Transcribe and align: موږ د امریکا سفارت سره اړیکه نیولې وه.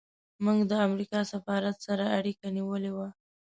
موږ 0.43 0.59
د 0.71 0.73
امریکا 0.87 1.19
سفارت 1.33 1.77
سره 1.87 2.03
اړیکه 2.17 2.47
نیولې 2.57 2.91
وه. 2.95 3.07